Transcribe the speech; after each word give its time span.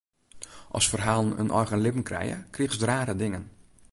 As 0.79 0.87
ferhalen 0.87 1.37
in 1.37 1.51
eigen 1.59 1.81
libben 1.83 2.03
krije, 2.09 2.37
krigest 2.55 2.83
rare 2.89 3.15
dingen. 3.15 3.45